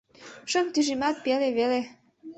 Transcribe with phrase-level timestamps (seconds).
[0.51, 1.81] —Шым тӱжемат пеле веле.